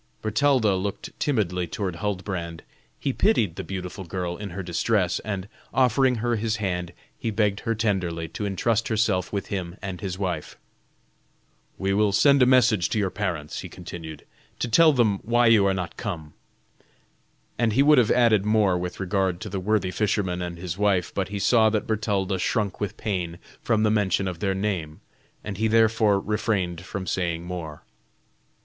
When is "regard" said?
18.99-19.39